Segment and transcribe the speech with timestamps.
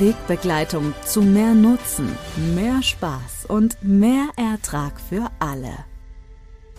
[0.00, 2.16] Wegbegleitung zu mehr Nutzen,
[2.54, 5.84] mehr Spaß und mehr Ertrag für alle.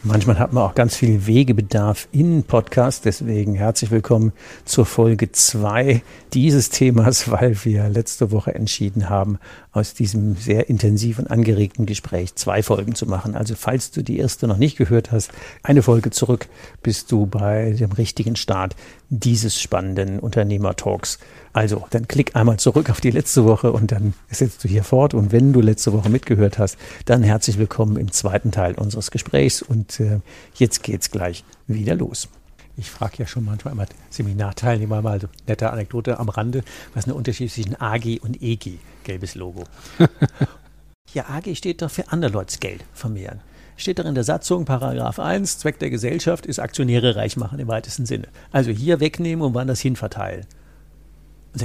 [0.03, 3.05] Manchmal hat man auch ganz viel Wegebedarf in Podcast.
[3.05, 4.33] Deswegen herzlich willkommen
[4.65, 6.01] zur Folge 2
[6.33, 9.37] dieses Themas, weil wir letzte Woche entschieden haben,
[9.71, 13.35] aus diesem sehr intensiven, angeregten Gespräch zwei Folgen zu machen.
[13.35, 15.29] Also falls du die erste noch nicht gehört hast,
[15.61, 16.47] eine Folge zurück,
[16.81, 18.75] bist du bei dem richtigen Start
[19.11, 21.19] dieses spannenden Unternehmertalks.
[21.51, 25.13] Also, dann klick einmal zurück auf die letzte Woche und dann setzt du hier fort.
[25.13, 29.61] Und wenn du letzte Woche mitgehört hast, dann herzlich willkommen im zweiten Teil unseres Gesprächs.
[29.61, 30.21] Und äh,
[30.55, 32.29] jetzt geht's gleich wieder los.
[32.77, 37.07] Ich frage ja schon manchmal immer Seminarteilnehmer mal, so nette Anekdote am Rande, was ist
[37.07, 38.77] der Unterschied zwischen AG und EG?
[39.03, 39.65] Gelbes Logo.
[41.13, 43.41] ja, AG steht doch für Anderleuts Geld vermehren.
[43.81, 47.67] Steht doch in der Satzung, Paragraph 1, Zweck der Gesellschaft ist Aktionäre reich machen im
[47.67, 48.27] weitesten Sinne.
[48.51, 50.45] Also hier wegnehmen und woanders hin verteilen.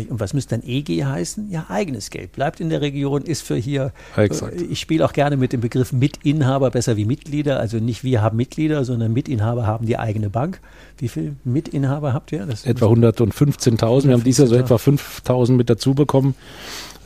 [0.09, 1.51] Und was müsste dann EG heißen?
[1.51, 2.33] Ja, eigenes Geld.
[2.33, 3.93] Bleibt in der Region, ist für hier.
[4.17, 4.59] Exakt.
[4.63, 7.61] Ich spiele auch gerne mit dem Begriff Mitinhaber besser wie Mitglieder.
[7.61, 10.61] Also nicht wir haben Mitglieder, sondern Mitinhaber haben die eigene Bank.
[10.97, 12.49] Wie viele Mitinhaber habt ihr?
[12.65, 14.05] Etwa 115.000.
[14.05, 16.35] Wir haben dieses Jahr so etwa 5.000 mit dazu bekommen.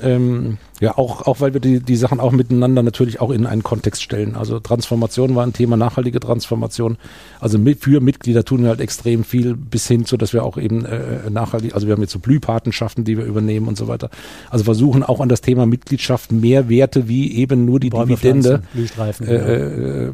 [0.00, 3.62] Ähm, ja, auch, auch weil wir die, die Sachen auch miteinander natürlich auch in einen
[3.62, 4.34] Kontext stellen.
[4.34, 6.96] Also Transformation war ein Thema, nachhaltige Transformation.
[7.38, 10.56] Also mit, für Mitglieder tun wir halt extrem viel bis hin zu, dass wir auch
[10.56, 14.08] eben äh, nachhaltig, also wir haben jetzt so Blühpatenschaften, die wir übernehmen und so weiter.
[14.48, 18.62] Also versuchen auch an das Thema Mitgliedschaft mehr Werte wie eben nur die Bäume, Dividende
[18.86, 20.12] Pflanzen, äh, äh,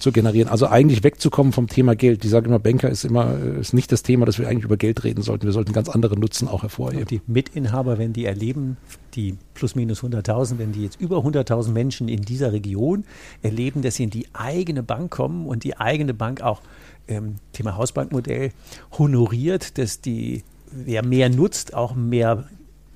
[0.00, 0.48] zu generieren.
[0.48, 2.24] Also eigentlich wegzukommen vom Thema Geld.
[2.24, 5.04] Ich sage immer, Banker ist immer, ist nicht das Thema, dass wir eigentlich über Geld
[5.04, 5.46] reden sollten.
[5.46, 7.02] Wir sollten ganz andere Nutzen auch hervorheben.
[7.02, 8.78] Und die Mitinhaber, wenn die erleben,
[9.14, 13.04] die plus minus 100.000, wenn die jetzt über 100.000 Menschen in dieser Region
[13.42, 16.60] erleben, dass sie in die eigene Bank kommen und die eigene Bank auch
[17.08, 18.52] ähm, Thema Hausbankmodell
[18.98, 22.44] honoriert, dass die wer mehr nutzt, auch mehr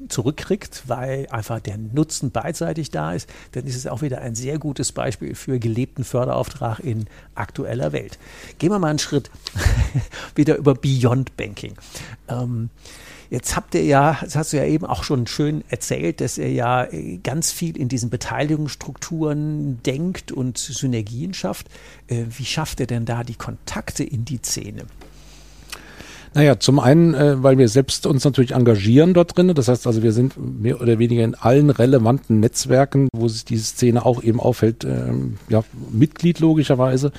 [0.09, 4.59] zurückkriegt, weil einfach der Nutzen beidseitig da ist, dann ist es auch wieder ein sehr
[4.59, 8.19] gutes Beispiel für gelebten Förderauftrag in aktueller Welt.
[8.59, 9.31] Gehen wir mal einen Schritt
[10.35, 11.75] wieder über Beyond Banking.
[12.29, 12.71] Ähm,
[13.33, 16.53] Jetzt habt ihr ja, das hast du ja eben auch schon schön erzählt, dass ihr
[16.53, 21.69] ja äh, ganz viel in diesen Beteiligungsstrukturen denkt und Synergien schafft.
[22.09, 24.85] Äh, wie schafft ihr denn da die Kontakte in die Szene?
[26.35, 29.53] Naja, zum einen, äh, weil wir selbst uns natürlich engagieren dort drin.
[29.55, 33.65] Das heißt also, wir sind mehr oder weniger in allen relevanten Netzwerken, wo sich diese
[33.65, 37.13] Szene auch eben aufhält, ähm, ja, Mitglied logischerweise.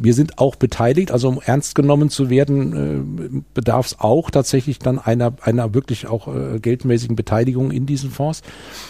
[0.00, 4.78] Wir sind auch beteiligt, also um ernst genommen zu werden, äh, bedarf es auch tatsächlich
[4.78, 8.40] dann einer, einer wirklich auch äh, geldmäßigen Beteiligung in diesen Fonds.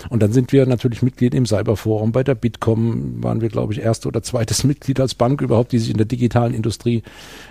[0.09, 2.13] Und dann sind wir natürlich Mitglied im Cyberforum.
[2.13, 5.81] Bei der Bitkom waren wir, glaube ich, erste oder zweites Mitglied als Bank überhaupt, die
[5.81, 7.03] sich in der digitalen Industrie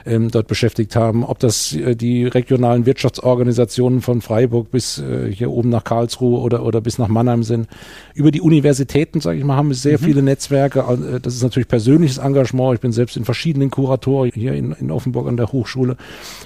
[0.05, 1.25] ähm, dort beschäftigt haben.
[1.25, 6.39] Ob das äh, die die regionalen Wirtschaftsorganisationen von Freiburg bis äh, hier oben nach Karlsruhe
[6.39, 7.67] oder, oder bis nach Mannheim sind.
[8.13, 10.03] Über die Universitäten, sage ich mal, haben wir sehr mhm.
[10.03, 10.79] viele Netzwerke.
[10.79, 12.75] Äh, das ist natürlich persönliches Engagement.
[12.75, 15.97] Ich bin selbst in verschiedenen Kuratoren hier in, in Offenburg an der Hochschule,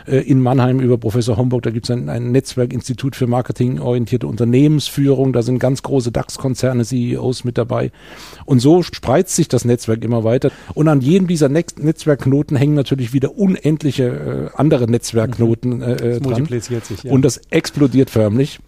[0.07, 1.63] äh, in Mannheim über Professor Homburg.
[1.63, 5.34] Da gibt es ein, ein Netzwerkinstitut für marketingorientierte Unternehmensführung.
[5.34, 7.91] Da sind ganz große DAX-Konzerne, CEOs mit dabei.
[8.45, 10.52] Und so spreizt sich das Netzwerk immer weiter.
[10.73, 16.19] Und an jedem dieser Netzwerkknoten hängen natürlich wieder unendliche äh, andere Netzwerkknoten Minuten äh, äh
[16.19, 16.45] dran.
[16.45, 17.11] Sich, ja.
[17.11, 18.59] Und das explodiert förmlich.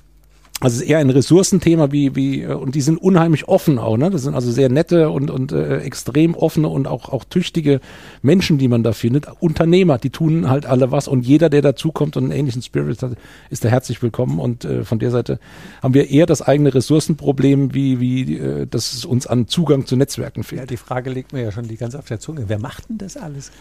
[0.62, 4.10] Also es ist eher ein Ressourcenthema, wie, wie, und die sind unheimlich offen auch, ne?
[4.10, 7.80] Das sind also sehr nette und, und äh, extrem offene und auch, auch tüchtige
[8.22, 9.28] Menschen, die man da findet.
[9.40, 13.14] Unternehmer, die tun halt alle was und jeder, der dazukommt und einen ähnlichen Spirit hat,
[13.50, 14.40] ist da herzlich willkommen.
[14.40, 15.40] Und äh, von der Seite
[15.82, 19.96] haben wir eher das eigene Ressourcenproblem, wie, wie äh, dass es uns an Zugang zu
[19.96, 20.60] Netzwerken fehlt.
[20.60, 22.46] Ja, die Frage liegt mir ja schon die ganz auf der Zunge.
[22.48, 23.54] Wer macht denn das alles?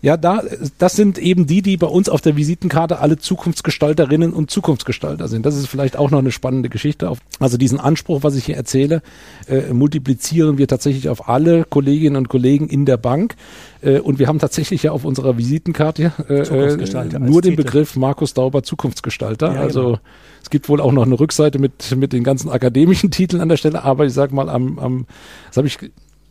[0.00, 0.42] Ja, da,
[0.78, 5.44] das sind eben die, die bei uns auf der Visitenkarte alle Zukunftsgestalterinnen und Zukunftsgestalter sind.
[5.44, 7.12] Das ist vielleicht auch noch eine spannende Geschichte.
[7.40, 9.02] Also diesen Anspruch, was ich hier erzähle,
[9.48, 13.34] äh, multiplizieren wir tatsächlich auf alle Kolleginnen und Kollegen in der Bank.
[13.82, 18.34] Äh, und wir haben tatsächlich ja auf unserer Visitenkarte äh, äh nur den Begriff Markus
[18.34, 19.54] Dauber Zukunftsgestalter.
[19.54, 19.98] Ja, also genau.
[20.42, 23.56] es gibt wohl auch noch eine Rückseite mit, mit den ganzen akademischen Titeln an der
[23.56, 25.06] Stelle, aber ich sag mal, am, am
[25.48, 25.78] das habe ich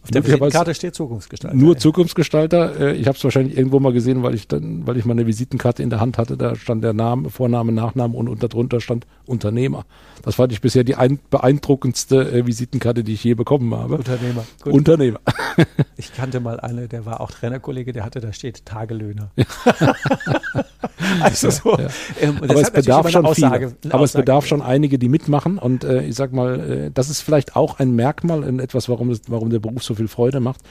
[0.07, 1.55] auf der Visitenkarte steht Zukunftsgestalter.
[1.55, 1.79] Nur ja.
[1.79, 2.79] Zukunftsgestalter.
[2.79, 5.83] Äh, ich habe es wahrscheinlich irgendwo mal gesehen, weil ich dann, weil ich meine Visitenkarte
[5.83, 6.37] in der Hand hatte.
[6.37, 9.85] Da stand der Name, Vorname, Nachname und unter drunter stand Unternehmer.
[10.23, 13.95] Das fand ich bisher die ein, beeindruckendste äh, Visitenkarte, die ich je bekommen habe.
[13.95, 14.45] Unternehmer.
[14.63, 14.73] Gut.
[14.73, 15.19] Unternehmer.
[15.97, 19.31] ich kannte mal eine, der war auch Trainerkollege, der hatte, da steht Tagelöhner.
[21.21, 21.77] also so.
[21.77, 21.87] Ja.
[22.21, 23.93] Ähm, aber es bedarf schon Aussage, viele.
[23.93, 25.57] Aber Aussage, es bedarf schon einige, die mitmachen.
[25.57, 29.09] Und äh, ich sag mal, äh, das ist vielleicht auch ein Merkmal in etwas, warum,
[29.09, 30.61] das, warum der Beruf so viel Freude macht,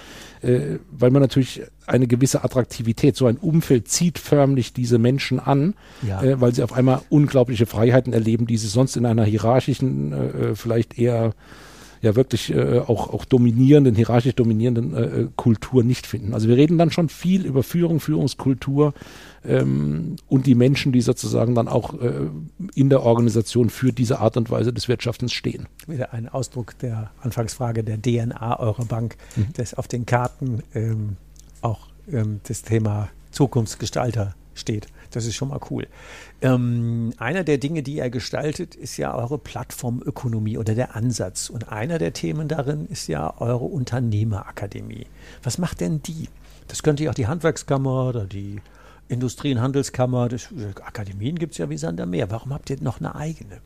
[0.42, 5.74] äh, weil man natürlich eine gewisse Attraktivität, so ein Umfeld zieht förmlich diese Menschen an,
[6.06, 6.22] ja.
[6.22, 10.16] äh, weil sie auf einmal unglaubliche Freiheiten erleben, die sie sonst in einer hierarchischen, äh,
[10.16, 11.32] äh vielleicht eher
[12.02, 16.34] ja wirklich äh, auch, auch dominierenden, hierarchisch dominierenden äh, äh, Kultur nicht finden.
[16.34, 18.94] Also wir reden dann schon viel über Führung, Führungskultur
[19.44, 22.28] ähm, und die Menschen, die sozusagen dann auch äh,
[22.74, 25.66] in der Organisation für diese Art und Weise des Wirtschaftens stehen.
[25.86, 29.48] Wieder ein Ausdruck der Anfangsfrage der DNA eurer Bank, mhm.
[29.54, 31.16] dass auf den Karten ähm,
[31.62, 34.88] auch ähm, das Thema Zukunftsgestalter steht.
[35.16, 35.86] Das ist schon mal cool.
[36.42, 41.48] Ähm, einer der Dinge, die er gestaltet, ist ja eure Plattformökonomie oder der Ansatz.
[41.48, 45.06] Und einer der Themen darin ist ja eure Unternehmerakademie.
[45.42, 46.28] Was macht denn die?
[46.68, 48.60] Das könnte ja auch die Handwerkskammer oder die
[49.08, 50.28] Industrie- und Handelskammer.
[50.28, 50.50] Das,
[50.84, 52.30] Akademien gibt es ja wie Sand am Meer.
[52.30, 53.62] Warum habt ihr noch eine eigene?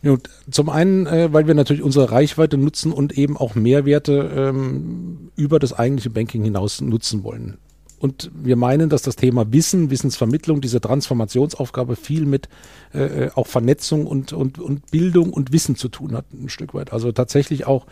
[0.00, 0.16] Ja,
[0.50, 5.58] zum einen, äh, weil wir natürlich unsere Reichweite nutzen und eben auch Mehrwerte ähm, über
[5.58, 7.58] das eigentliche Banking hinaus nutzen wollen.
[7.98, 12.48] Und wir meinen, dass das Thema Wissen, Wissensvermittlung, diese Transformationsaufgabe viel mit
[12.94, 16.74] äh, äh, auch Vernetzung und, und, und Bildung und Wissen zu tun hat, ein Stück
[16.74, 16.92] weit.
[16.92, 17.86] Also tatsächlich auch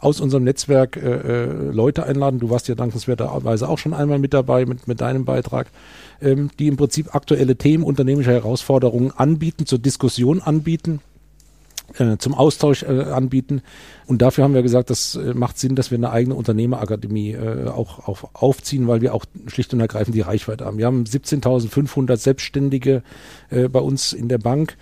[0.00, 2.40] aus unserem Netzwerk äh, äh, Leute einladen.
[2.40, 5.70] Du warst ja dankenswerterweise auch schon einmal mit dabei mit, mit deinem Beitrag,
[6.22, 11.00] ähm, die im Prinzip aktuelle Themen, unternehmerische Herausforderungen anbieten, zur Diskussion anbieten
[11.98, 13.62] äh, zum Austausch äh, anbieten.
[14.10, 17.68] Und dafür haben wir gesagt, das äh, macht Sinn, dass wir eine eigene Unternehmerakademie äh,
[17.68, 20.78] auch, auch aufziehen, weil wir auch schlicht und ergreifend die Reichweite haben.
[20.78, 23.04] Wir haben 17.500 Selbstständige
[23.50, 24.76] äh, bei uns in der Bank.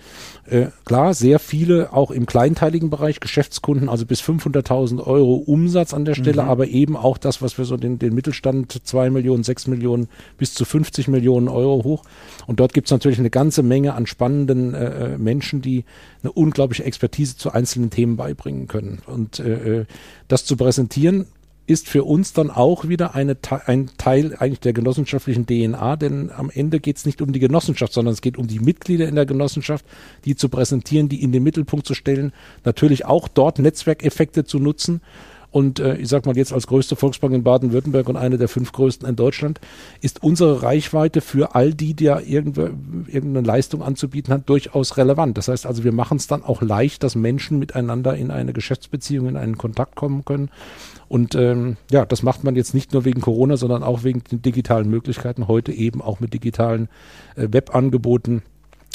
[0.47, 6.05] Äh, klar, sehr viele auch im kleinteiligen Bereich, Geschäftskunden, also bis 500.000 Euro Umsatz an
[6.05, 6.49] der Stelle, mhm.
[6.49, 10.07] aber eben auch das, was wir so den, den Mittelstand, zwei Millionen, sechs Millionen
[10.39, 12.03] bis zu 50 Millionen Euro hoch.
[12.47, 15.85] Und dort gibt es natürlich eine ganze Menge an spannenden äh, Menschen, die
[16.23, 19.03] eine unglaubliche Expertise zu einzelnen Themen beibringen können.
[19.05, 19.85] Und äh, äh
[20.27, 21.25] das zu präsentieren,
[21.69, 23.37] ist für uns dann auch wieder eine,
[23.67, 27.93] ein Teil eigentlich der genossenschaftlichen DNA, denn am Ende geht es nicht um die Genossenschaft,
[27.93, 29.85] sondern es geht um die Mitglieder in der Genossenschaft,
[30.25, 32.33] die zu präsentieren, die in den Mittelpunkt zu stellen,
[32.65, 35.01] natürlich auch dort Netzwerkeffekte zu nutzen
[35.51, 38.71] und äh, ich sag mal jetzt als größte Volksbank in Baden-Württemberg und eine der fünf
[38.71, 39.59] größten in Deutschland,
[40.01, 45.37] ist unsere Reichweite für all die, die ja irgendeine Leistung anzubieten hat, durchaus relevant.
[45.37, 49.27] Das heißt also, wir machen es dann auch leicht, dass Menschen miteinander in eine Geschäftsbeziehung,
[49.27, 50.49] in einen Kontakt kommen können.
[51.07, 54.43] Und ähm, ja, das macht man jetzt nicht nur wegen Corona, sondern auch wegen den
[54.43, 56.87] digitalen Möglichkeiten, heute eben auch mit digitalen
[57.35, 58.43] äh, Webangeboten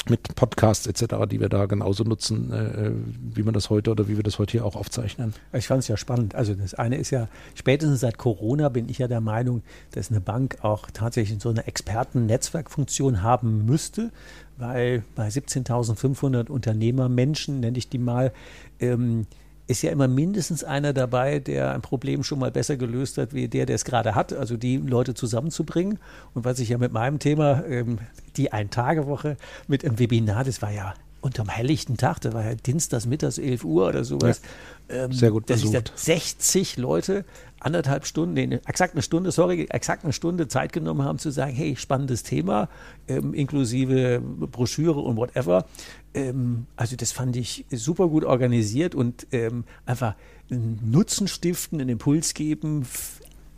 [0.09, 2.91] mit Podcasts etc., die wir da genauso nutzen, äh,
[3.35, 5.33] wie man das heute oder wie wir das heute hier auch aufzeichnen.
[5.53, 6.35] Ich fand es ja spannend.
[6.35, 10.21] Also das eine ist ja, spätestens seit Corona bin ich ja der Meinung, dass eine
[10.21, 14.11] Bank auch tatsächlich so eine Experten-Netzwerkfunktion haben müsste,
[14.57, 18.31] weil bei 17.500 Unternehmermenschen, nenne ich die mal,
[18.79, 19.25] ähm,
[19.67, 23.47] ist ja immer mindestens einer dabei, der ein Problem schon mal besser gelöst hat, wie
[23.47, 25.99] der, der es gerade hat, also die Leute zusammenzubringen.
[26.33, 27.97] Und was ich ja mit meinem Thema, ähm,
[28.37, 33.07] die Ein-Tage-Woche mit einem Webinar, das war ja unterm helllichten Tag, das war ja Dienstags
[33.07, 34.41] mittags 11 Uhr oder sowas.
[34.89, 35.91] Ja, ähm, sehr gut dass besucht.
[35.95, 37.25] ich 60 Leute
[37.65, 41.51] anderthalb Stunden, nee, exakt eine Stunde, sorry, exakt eine Stunde Zeit genommen haben zu sagen,
[41.51, 42.69] hey, spannendes Thema,
[43.07, 45.65] ähm, inklusive Broschüre und whatever.
[46.13, 50.13] Ähm, also das fand ich super gut organisiert und ähm, einfach
[50.51, 52.85] einen Nutzen stiften, einen Impuls geben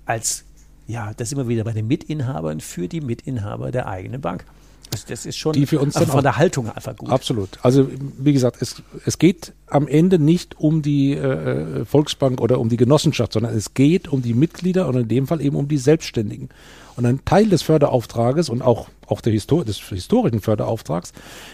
[0.06, 0.46] als,
[0.88, 4.46] ja, das immer wieder bei den Mitinhabern für die Mitinhaber der eigenen Bank.
[4.94, 7.10] Also das ist schon die für uns also von der Haltung einfach gut.
[7.10, 7.50] Absolut.
[7.62, 12.70] Also wie gesagt, es, es geht am Ende nicht um die äh, Volksbank oder um
[12.70, 15.78] die Genossenschaft, sondern es geht um die Mitglieder und in dem Fall eben um die
[15.78, 16.50] Selbstständigen.
[16.96, 21.14] Und ein Teil des Förderauftrages und auch, auch der Histor des historischen Förderauftrags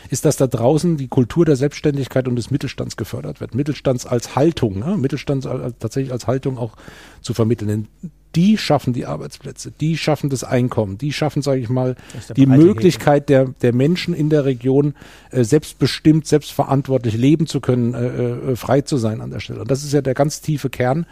[0.10, 3.54] ist, dass da draußen die Kultur der Selbstständigkeit und des Mittelstands gefördert wird.
[3.54, 4.96] Mittelstands als Haltung, ne?
[4.96, 6.74] Mittelstands als, tatsächlich als Haltung auch
[7.22, 7.68] zu vermitteln.
[7.68, 11.96] Denn die schaffen die Arbeitsplätze, die schaffen das Einkommen, die schaffen, sage ich mal,
[12.36, 14.96] die Möglichkeit der, der Menschen in der Region
[15.32, 19.62] äh, selbstbestimmt, selbstverantwortlich leben zu können, äh, äh, frei zu sein an der Stelle.
[19.62, 21.06] Und das ist ja der ganz tiefe Kern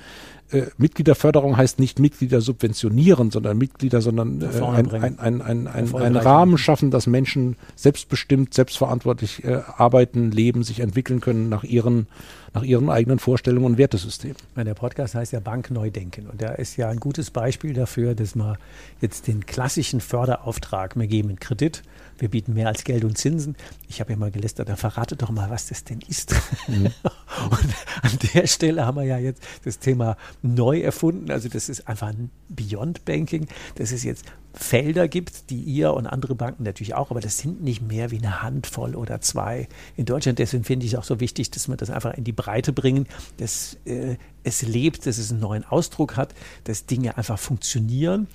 [0.52, 5.96] äh, Mitgliederförderung heißt nicht Mitglieder subventionieren, sondern Mitglieder, sondern äh, ein, ein, ein, ein, ein,
[5.96, 12.08] ein Rahmen schaffen, dass Menschen selbstbestimmt, selbstverantwortlich äh, arbeiten, leben, sich entwickeln können nach ihren
[12.54, 14.36] nach ihren eigenen Vorstellungen und Wertesystemen.
[14.58, 16.28] Der Podcast heißt ja Bank neu denken.
[16.28, 18.58] Und da ist ja ein gutes Beispiel dafür, dass man
[19.00, 21.82] jetzt den klassischen Förderauftrag, wir geben einen Kredit,
[22.22, 23.56] wir bieten mehr als Geld und Zinsen.
[23.90, 26.36] Ich habe ja mal gelästert, dann verrate doch mal, was das denn ist.
[26.68, 26.86] Mhm.
[27.50, 31.32] und an der Stelle haben wir ja jetzt das Thema neu erfunden.
[31.32, 36.06] Also das ist einfach ein Beyond Banking, dass es jetzt Felder gibt, die ihr und
[36.06, 40.06] andere Banken natürlich auch, aber das sind nicht mehr wie eine Handvoll oder zwei in
[40.06, 40.40] Deutschland.
[40.40, 43.08] Deswegen finde ich es auch so wichtig, dass wir das einfach in die Breite bringen,
[43.38, 46.36] dass äh, es lebt, dass es einen neuen Ausdruck hat,
[46.66, 48.28] dass Dinge einfach funktionieren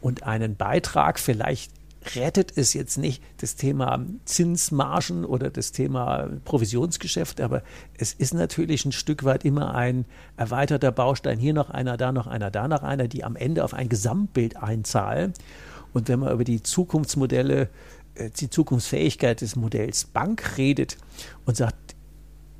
[0.00, 1.70] und einen Beitrag vielleicht
[2.14, 7.62] rettet es jetzt nicht das Thema Zinsmargen oder das Thema Provisionsgeschäft, aber
[7.98, 12.26] es ist natürlich ein Stück weit immer ein erweiterter Baustein, hier noch einer, da noch
[12.26, 15.34] einer, da noch einer, die am Ende auf ein Gesamtbild einzahlen.
[15.92, 17.68] Und wenn man über die Zukunftsmodelle,
[18.14, 20.96] äh, die Zukunftsfähigkeit des Modells Bank redet
[21.44, 21.76] und sagt,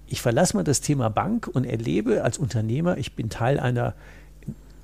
[0.07, 3.95] ich verlasse mal das Thema Bank und erlebe als Unternehmer, ich bin Teil einer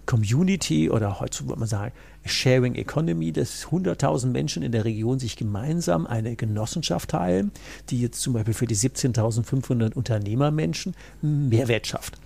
[0.07, 1.93] Community oder heute würde man sagen
[2.25, 7.53] Sharing Economy, dass 100.000 Menschen in der Region sich gemeinsam eine Genossenschaft teilen,
[7.91, 12.19] die jetzt zum Beispiel für die 17.500 Unternehmermenschen Mehrwert schafft.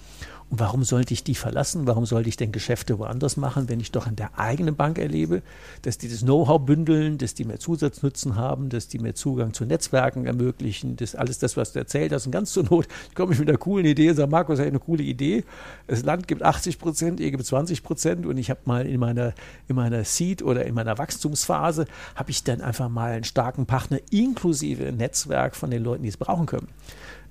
[0.51, 1.87] Und warum sollte ich die verlassen?
[1.87, 5.43] Warum sollte ich denn Geschäfte woanders machen, wenn ich doch in der eigenen Bank erlebe,
[5.83, 9.65] dass die das Know-how bündeln, dass die mehr Zusatznutzen haben, dass die mehr Zugang zu
[9.65, 12.27] Netzwerken ermöglichen, das alles das, was du erzählt hast.
[12.27, 15.05] Und ganz zur Not komme ich mit einer coolen Idee und sage, Markus, eine coole
[15.05, 15.45] Idee.
[15.87, 19.35] Das Land gibt 80 Prozent, ihr gibt 20 Prozent und ich habe mal in meiner,
[19.69, 21.85] in meiner Seed oder in meiner Wachstumsphase,
[22.17, 26.17] habe ich dann einfach mal einen starken Partner inklusive Netzwerk von den Leuten, die es
[26.17, 26.67] brauchen können.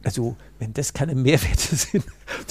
[0.04, 2.06] Also, wenn das keine Mehrwerte sind,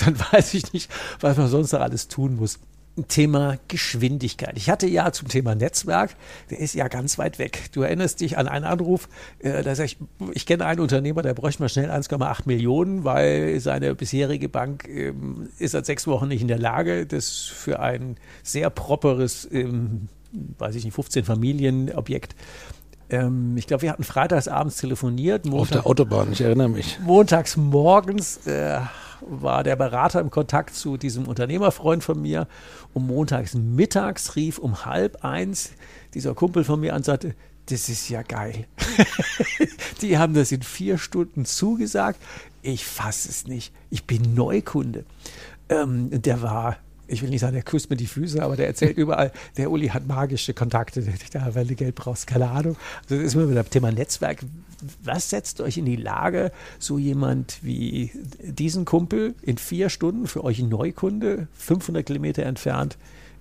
[0.04, 0.90] dann weiß ich nicht,
[1.20, 2.58] was man sonst noch alles tun muss.
[3.06, 4.56] Thema Geschwindigkeit.
[4.56, 6.16] Ich hatte ja zum Thema Netzwerk,
[6.50, 7.70] der ist ja ganz weit weg.
[7.72, 9.98] Du erinnerst dich an einen Anruf, äh, da sag ich,
[10.32, 15.48] ich kenne einen Unternehmer, der bräuchte mal schnell 1,8 Millionen, weil seine bisherige Bank ähm,
[15.58, 20.08] ist seit sechs Wochen nicht in der Lage, das für ein sehr properes, ähm,
[20.58, 22.34] weiß ich nicht, 15 Familienobjekt
[23.10, 25.44] ähm, ich glaube, wir hatten freitags abends telefoniert.
[25.46, 26.98] Montag, Auf der Autobahn, ich erinnere mich.
[27.00, 28.80] Montags morgens äh,
[29.20, 32.46] war der Berater im Kontakt zu diesem Unternehmerfreund von mir.
[32.94, 35.72] Und montags mittags rief um halb eins
[36.14, 37.34] dieser Kumpel von mir an und sagte,
[37.66, 38.66] das ist ja geil.
[40.00, 42.18] Die haben das in vier Stunden zugesagt.
[42.62, 43.72] Ich fasse es nicht.
[43.90, 45.04] Ich bin Neukunde.
[45.68, 46.76] Ähm, der war
[47.08, 49.88] ich will nicht sagen, der küsst mir die Füße, aber der erzählt überall, der Uli
[49.88, 52.76] hat magische Kontakte, da, weil du Geld brauchst, keine Ahnung.
[53.02, 54.40] Also das ist immer wieder Thema Netzwerk.
[55.02, 58.12] Was setzt euch in die Lage, so jemand wie
[58.42, 62.96] diesen Kumpel in vier Stunden für euch Neukunde, 500 Kilometer entfernt,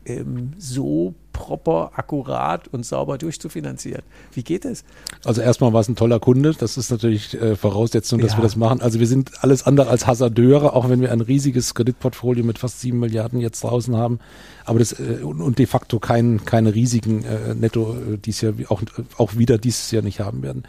[0.05, 4.01] ähm, so proper, akkurat und sauber durchzufinanzieren.
[4.33, 4.83] Wie geht es?
[5.23, 6.55] Also erstmal war es ein toller Kunde.
[6.57, 8.39] Das ist natürlich äh, Voraussetzung, dass ja.
[8.39, 8.81] wir das machen.
[8.81, 12.81] Also wir sind alles andere als Hasardeure, auch wenn wir ein riesiges Kreditportfolio mit fast
[12.81, 14.19] sieben Milliarden jetzt draußen haben
[14.67, 18.81] aber das äh, und, de facto kein, keine riesigen äh, Netto äh, dies Jahr auch,
[19.17, 20.63] auch wieder dieses Jahr nicht haben werden.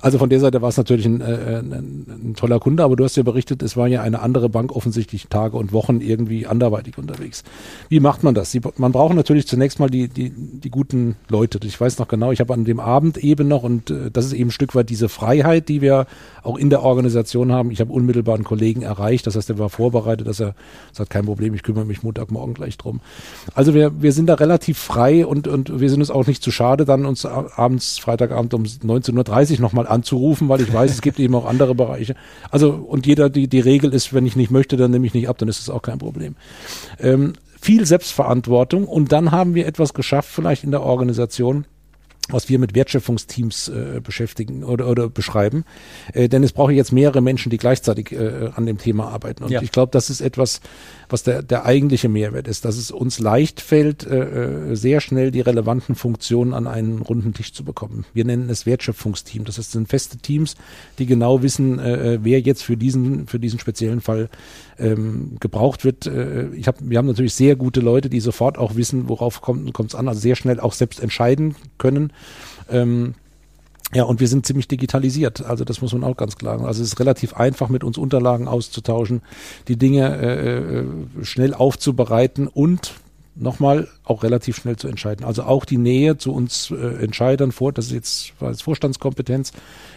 [0.00, 3.04] Also von der Seite war es natürlich ein, äh, ein, ein toller Kunde, aber du
[3.04, 6.96] hast ja berichtet, es war ja eine andere Bank offensichtlich Tage und Wochen irgendwie anderweitig
[6.96, 7.44] unterwegs.
[7.90, 8.56] Wie macht man das?
[8.78, 11.58] man braucht natürlich zunächst mal die, die, die guten Leute.
[11.64, 14.32] Ich weiß noch genau, ich habe an dem Abend eben noch und äh, das ist
[14.32, 16.06] eben ein Stück weit diese Freiheit, die wir
[16.42, 17.70] auch in der Organisation haben.
[17.70, 20.54] Ich habe unmittelbar einen Kollegen erreicht, das heißt, er war vorbereitet, dass er
[20.92, 23.00] sagt, kein Problem, ich kümmere mich Montagmorgen gleich drum.
[23.54, 26.50] Also wir, wir sind da relativ frei und, und wir sind uns auch nicht zu
[26.50, 31.18] schade, dann uns abends, Freitagabend um 19.30 Uhr nochmal anzurufen, weil ich weiß, es gibt
[31.18, 32.14] eben auch andere Bereiche.
[32.50, 35.28] Also und jeder, die, die Regel ist, wenn ich nicht möchte, dann nehme ich nicht
[35.28, 36.36] ab, dann ist es auch kein Problem.
[37.00, 41.66] Ähm, viel Selbstverantwortung und dann haben wir etwas geschafft, vielleicht in der Organisation,
[42.30, 45.64] was wir mit Wertschöpfungsteams äh, beschäftigen oder, oder beschreiben.
[46.12, 49.44] Äh, denn es braucht jetzt mehrere Menschen, die gleichzeitig äh, an dem Thema arbeiten.
[49.44, 49.60] Und ja.
[49.60, 50.60] ich glaube, das ist etwas,
[51.10, 55.30] was der, der eigentliche Mehrwert ist, dass es uns leicht fällt, äh, äh, sehr schnell
[55.30, 58.06] die relevanten Funktionen an einen runden Tisch zu bekommen.
[58.14, 59.44] Wir nennen es Wertschöpfungsteam.
[59.44, 60.56] Das heißt, sind feste Teams,
[60.98, 64.30] die genau wissen, äh, äh, wer jetzt für diesen, für diesen speziellen Fall
[64.78, 66.06] ähm, gebraucht wird.
[66.06, 69.78] Äh, ich hab, wir haben natürlich sehr gute Leute, die sofort auch wissen, worauf kommt
[69.78, 72.12] es an, also sehr schnell auch selbst entscheiden können.
[72.70, 73.14] Ähm,
[73.92, 75.44] ja, und wir sind ziemlich digitalisiert.
[75.44, 76.66] Also das muss man auch ganz klar sagen.
[76.66, 79.22] Also es ist relativ einfach, mit uns Unterlagen auszutauschen,
[79.68, 80.84] die Dinge äh, äh
[81.22, 82.94] schnell aufzubereiten und
[83.36, 85.24] nochmal auch relativ schnell zu entscheiden.
[85.24, 89.52] Also auch die Nähe zu uns äh, Entscheidern vor, das ist jetzt als Vorstandskompetenz,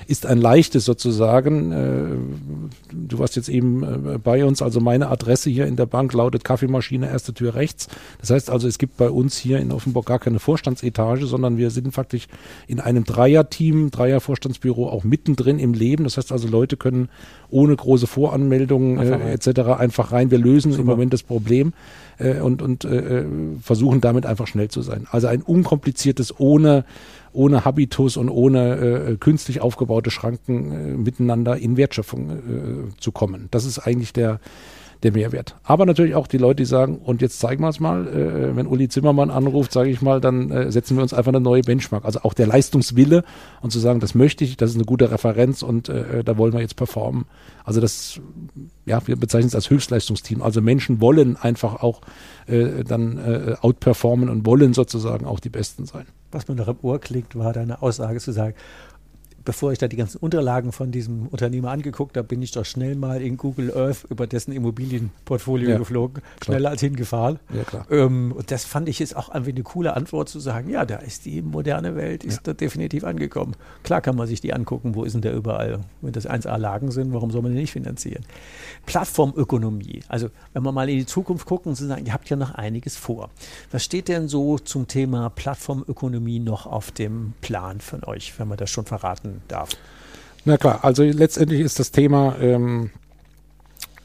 [0.08, 1.72] ist ein leichtes sozusagen.
[1.72, 6.14] Äh, du warst jetzt eben äh, bei uns, also meine Adresse hier in der Bank
[6.14, 7.90] lautet Kaffeemaschine, erste Tür rechts.
[8.20, 11.70] Das heißt also, es gibt bei uns hier in Offenburg gar keine Vorstandsetage, sondern wir
[11.70, 12.28] sind faktisch
[12.68, 16.06] in einem Dreierteam, Dreiervorstandsbüro auch mittendrin im Leben.
[16.06, 17.10] Das heißt also, Leute können
[17.50, 19.60] ohne große Voranmeldungen äh, etc.
[19.78, 20.32] einfach rein.
[20.32, 20.82] Wir lösen Super.
[20.82, 21.74] im Moment das Problem
[22.18, 23.26] äh, und, und äh,
[23.62, 25.08] versuchen damit einfach schnell zu sein.
[25.12, 26.86] Also ein unkompliziertes, ohne,
[27.34, 33.48] ohne Habitus und ohne äh, künstlich aufgebaute Schranken äh, miteinander in Wertschöpfung äh, zu kommen.
[33.52, 34.40] Das ist eigentlich der,
[35.04, 35.56] der Mehrwert.
[35.64, 38.68] Aber natürlich auch die Leute, die sagen, und jetzt zeigen wir es mal, äh, wenn
[38.68, 42.06] Uli Zimmermann anruft, sage ich mal, dann äh, setzen wir uns einfach eine neue Benchmark.
[42.06, 43.24] Also auch der Leistungswille
[43.62, 46.54] und zu sagen, das möchte ich, das ist eine gute Referenz und äh, da wollen
[46.54, 47.26] wir jetzt performen.
[47.64, 48.20] Also das,
[48.86, 50.42] ja, wir bezeichnen es als Höchstleistungsteam.
[50.42, 52.02] Also Menschen wollen einfach auch
[52.48, 56.06] äh, dann äh, outperformen und wollen sozusagen auch die Besten sein.
[56.32, 58.54] Was mir noch im Ohr klingt, war deine Aussage zu sagen,
[59.48, 62.96] bevor ich da die ganzen Unterlagen von diesem Unternehmer angeguckt habe, bin ich doch schnell
[62.96, 66.72] mal in Google Earth über dessen Immobilienportfolio ja, geflogen, schneller klar.
[66.72, 67.40] als hingefahren.
[67.56, 67.88] Ja, klar.
[67.90, 70.98] Ähm, und das fand ich jetzt auch irgendwie eine coole Antwort zu sagen, ja, da
[70.98, 72.42] ist die moderne Welt, ist ja.
[72.44, 73.56] da definitiv angekommen.
[73.84, 75.80] Klar kann man sich die angucken, wo ist denn der überall?
[76.02, 78.26] Wenn das 1A-Lagen sind, warum soll man die nicht finanzieren?
[78.86, 82.54] Plattformökonomie, also wenn wir mal in die Zukunft gucken und sagen, ihr habt ja noch
[82.54, 83.30] einiges vor.
[83.72, 88.58] Was steht denn so zum Thema Plattformökonomie noch auf dem Plan von euch, wenn wir
[88.58, 89.70] das schon verraten darf.
[90.46, 92.92] Na klar, also letztendlich ist das Thema ähm,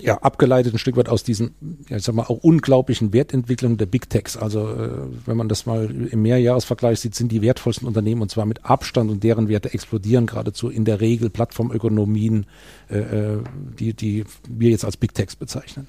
[0.02, 1.54] ja abgeleitet ein Stück weit aus diesen,
[1.88, 4.36] ja, ich sag mal, auch unglaublichen Wertentwicklungen der Big Techs.
[4.36, 4.90] Also äh,
[5.24, 9.10] wenn man das mal im Mehrjahresvergleich sieht, sind die wertvollsten Unternehmen und zwar mit Abstand
[9.10, 12.46] und deren Werte explodieren geradezu in der Regel Plattformökonomien,
[12.90, 13.38] äh, äh
[13.78, 15.86] die, die wir jetzt als Big Techs bezeichnen.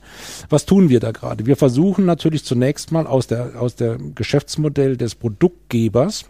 [0.49, 1.45] Was tun wir da gerade?
[1.45, 6.25] Wir versuchen natürlich zunächst mal aus der, aus der Geschäftsmodell des Produktgebers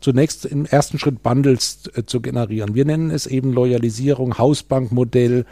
[0.00, 2.74] zunächst im ersten Schritt Bundles äh, zu generieren.
[2.74, 5.44] Wir nennen es eben Loyalisierung, Hausbankmodell,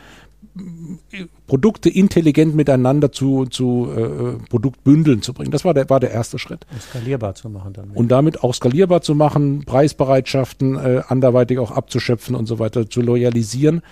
[1.47, 5.51] Produkte intelligent miteinander zu, zu äh, Produktbündeln zu bringen.
[5.51, 6.67] Das war der, war der erste Schritt.
[6.73, 7.91] Und skalierbar zu machen dann.
[7.91, 13.01] Und damit auch skalierbar zu machen, Preisbereitschaften äh, anderweitig auch abzuschöpfen und so weiter, zu
[13.01, 13.83] loyalisieren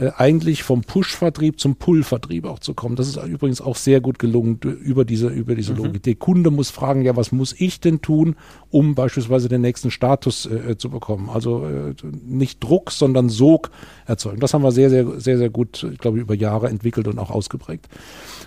[0.00, 2.96] äh, eigentlich vom Push-Vertrieb zum Pull-Vertrieb auch zu kommen.
[2.96, 5.84] Das ist übrigens auch sehr gut gelungen über diese, über diese mhm.
[5.84, 6.02] Logik.
[6.04, 8.36] Der Kunde muss fragen, ja, was muss ich denn tun,
[8.70, 11.28] um beispielsweise den nächsten Status äh, zu bekommen?
[11.28, 13.70] Also äh, nicht Druck, sondern Sog
[14.06, 14.40] erzeugen.
[14.40, 17.30] Das haben wir sehr, sehr, sehr, sehr gut, ich glaube, über Jahre entwickelt und auch
[17.30, 17.88] ausgeprägt.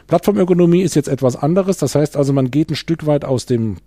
[0.08, 1.78] Plattformökonomie ist jetzt etwas anderes.
[1.78, 3.78] Das heißt also, man geht ein Stück weit aus dem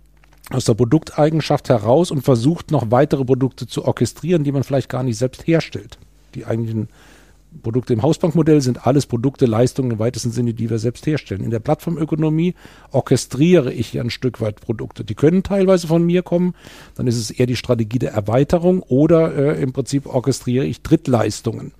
[0.49, 5.03] aus der Produkteigenschaft heraus und versucht noch weitere Produkte zu orchestrieren, die man vielleicht gar
[5.03, 5.97] nicht selbst herstellt,
[6.35, 6.87] die eigentlich ein
[7.63, 11.43] Produkte im Hausbankmodell sind alles Produkte, Leistungen im weitesten Sinne, die wir selbst herstellen.
[11.43, 12.55] In der Plattformökonomie
[12.91, 15.03] orchestriere ich ja ein Stück weit Produkte.
[15.03, 16.53] Die können teilweise von mir kommen,
[16.95, 21.71] dann ist es eher die Strategie der Erweiterung oder äh, im Prinzip orchestriere ich Drittleistungen.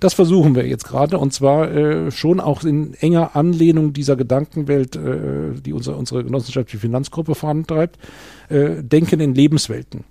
[0.00, 4.96] Das versuchen wir jetzt gerade und zwar äh, schon auch in enger Anlehnung dieser Gedankenwelt,
[4.96, 7.98] äh, die unser, unsere genossenschaftliche Finanzgruppe vorantreibt,
[8.48, 10.04] äh, denken in Lebenswelten.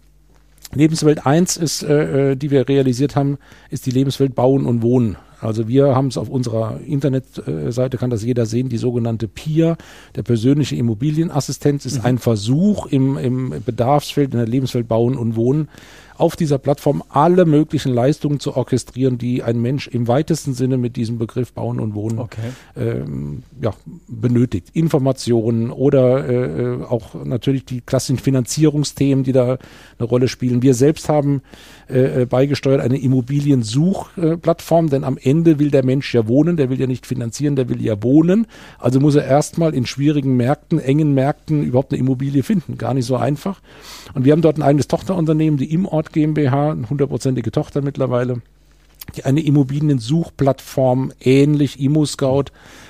[0.73, 3.37] Lebenswelt 1 ist, äh, äh, die wir realisiert haben,
[3.69, 5.17] ist die Lebenswelt Bauen und Wohnen.
[5.41, 9.77] Also wir haben es auf unserer Internetseite, kann das jeder sehen, die sogenannte PIA,
[10.15, 12.05] der persönliche Immobilienassistenz, ist mhm.
[12.05, 15.67] ein Versuch im, im Bedarfsfeld, in der Lebenswelt Bauen und Wohnen,
[16.17, 20.95] auf dieser Plattform alle möglichen Leistungen zu orchestrieren, die ein Mensch im weitesten Sinne mit
[20.95, 22.51] diesem Begriff Bauen und Wohnen okay.
[22.75, 23.73] ähm, ja,
[24.07, 24.69] benötigt.
[24.73, 29.57] Informationen oder äh, auch natürlich die klassischen Finanzierungsthemen, die da
[29.97, 30.61] eine Rolle spielen.
[30.61, 31.41] Wir selbst haben
[31.89, 36.79] äh, äh beigesteuert eine Immobiliensuchplattform, denn am Ende will der Mensch ja wohnen, der will
[36.79, 38.47] ja nicht finanzieren, der will ja wohnen.
[38.79, 42.77] Also muss er erstmal in schwierigen Märkten, engen Märkten überhaupt eine Immobilie finden.
[42.77, 43.59] Gar nicht so einfach.
[44.13, 47.81] Und wir haben dort ein eigenes Tochterunternehmen, die im Ort Nord GmbH, eine hundertprozentige Tochter
[47.81, 48.41] mittlerweile,
[49.15, 52.45] die eine Immobiliensuchplattform ähnlich ImmoScout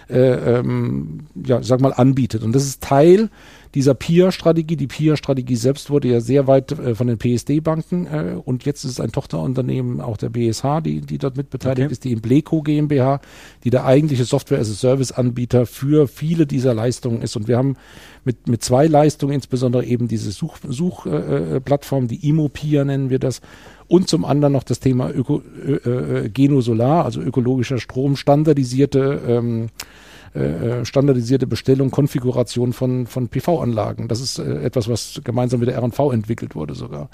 [0.10, 2.44] äh, ähm, ja, sag mal, anbietet.
[2.44, 3.30] Und das ist Teil
[3.76, 4.78] dieser PIA-Strategie.
[4.78, 8.92] Die PIA-Strategie selbst wurde ja sehr weit äh, von den PSD-Banken äh, und jetzt ist
[8.92, 11.92] es ein Tochterunternehmen auch der BSH, die, die dort mitbeteiligt okay.
[11.92, 13.20] ist, die Imbleco GmbH,
[13.64, 17.36] die der eigentliche Software-as-a-Service-Anbieter für viele dieser Leistungen ist.
[17.36, 17.76] Und wir haben
[18.24, 23.42] mit, mit zwei Leistungen, insbesondere eben diese Suchplattform, Such, äh, die ImoPia nennen wir das,
[23.88, 29.68] und zum anderen noch das Thema Öko, äh, äh, Genosolar, also ökologischer Strom, standardisierte ähm,
[30.36, 34.10] äh, standardisierte Bestellung, Konfiguration von, von PV-Anlagen.
[34.10, 37.08] Das ist äh, etwas, was gemeinsam mit der R&V entwickelt wurde sogar.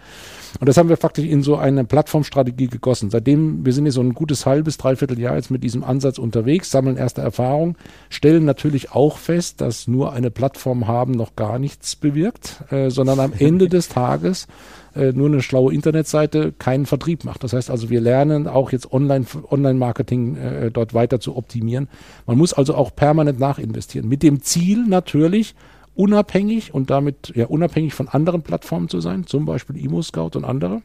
[0.60, 3.12] Und das haben wir faktisch in so eine Plattformstrategie gegossen.
[3.12, 6.72] Seitdem, wir sind jetzt so ein gutes halbes, dreiviertel Jahr jetzt mit diesem Ansatz unterwegs,
[6.72, 7.76] sammeln erste Erfahrungen,
[8.10, 13.20] stellen natürlich auch fest, dass nur eine Plattform haben noch gar nichts bewirkt, äh, sondern
[13.20, 14.48] am Ende des Tages
[14.96, 17.44] äh, nur eine schlaue Internetseite keinen Vertrieb macht.
[17.44, 21.88] Das heißt also, wir lernen auch jetzt Online, Online-Marketing äh, dort weiter zu optimieren.
[22.26, 24.08] Man muss also auch permanent nachinvestieren.
[24.10, 25.56] Mit dem Ziel natürlich,
[25.96, 30.82] unabhängig und damit ja unabhängig von anderen Plattformen zu sein, zum Beispiel Imo-Scout und andere,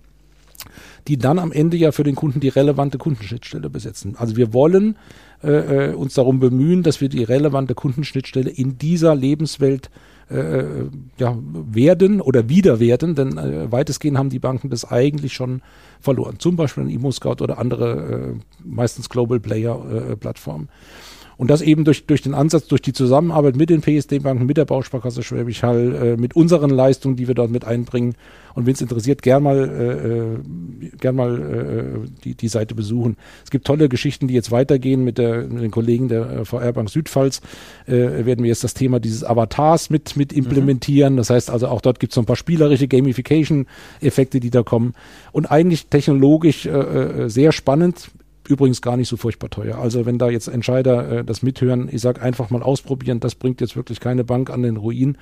[1.08, 4.16] die dann am Ende ja für den Kunden die relevante Kundenschnittstelle besetzen.
[4.18, 4.96] Also wir wollen
[5.42, 9.90] äh, äh uns darum bemühen, dass wir die relevante Kundenschnittstelle in dieser Lebenswelt
[10.28, 10.64] äh,
[11.18, 15.62] ja, werden oder wieder werden, denn äh, weitestgehend haben die Banken das eigentlich schon
[16.00, 16.38] verloren.
[16.38, 20.68] Zum Beispiel ein Imo-Scout oder andere, äh, meistens Global Player-Plattformen.
[20.68, 24.56] Äh, und das eben durch, durch den Ansatz, durch die Zusammenarbeit mit den PSD-Banken, mit
[24.56, 28.14] der Bausparkasse Schwäbisch Hall, äh, mit unseren Leistungen, die wir dort mit einbringen.
[28.54, 33.18] Und wenn es interessiert, gern mal, äh, äh, gern mal äh, die, die Seite besuchen.
[33.44, 36.72] Es gibt tolle Geschichten, die jetzt weitergehen mit, der, mit den Kollegen der äh, VR
[36.72, 37.42] Bank Südpfalz.
[37.86, 41.14] Äh, werden wir jetzt das Thema dieses Avatars mit, mit implementieren.
[41.14, 41.16] Mhm.
[41.18, 44.94] Das heißt also auch dort gibt es so ein paar spielerische Gamification-Effekte, die da kommen.
[45.32, 48.10] Und eigentlich technologisch äh, äh sehr spannend
[48.48, 49.78] übrigens gar nicht so furchtbar teuer.
[49.78, 53.60] Also wenn da jetzt Entscheider äh, das mithören, ich sage einfach mal ausprobieren, das bringt
[53.60, 55.18] jetzt wirklich keine Bank an den Ruin.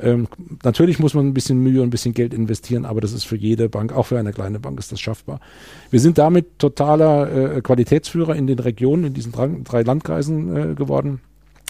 [0.00, 0.28] Ähm,
[0.64, 3.36] natürlich muss man ein bisschen Mühe und ein bisschen Geld investieren, aber das ist für
[3.36, 5.40] jede Bank, auch für eine kleine Bank ist das schaffbar.
[5.90, 10.74] Wir sind damit totaler äh, Qualitätsführer in den Regionen, in diesen drei, drei Landkreisen äh,
[10.74, 11.20] geworden.